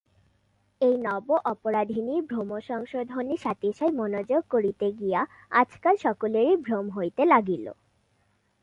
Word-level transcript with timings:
এই 0.81 0.95
নব 1.03 1.27
অপরাধিনীর 1.51 2.21
ভ্রমসংশোধনে 2.29 3.35
সাতিশয় 3.37 3.93
মনোযোগ 3.99 4.41
করিতে 4.51 4.87
গিয়া 4.99 5.21
আজকাল 5.61 5.95
সকলেরই 6.05 6.55
ভ্রম 6.65 6.85
হইতে 6.89 7.21
লাগিল। 7.25 7.65